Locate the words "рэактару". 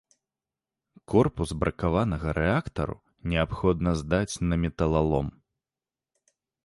2.39-2.95